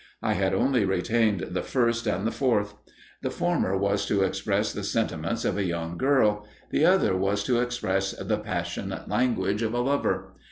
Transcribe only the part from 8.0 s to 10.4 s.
the passionate language of a lover.